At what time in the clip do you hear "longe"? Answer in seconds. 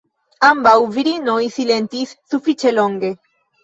2.79-3.19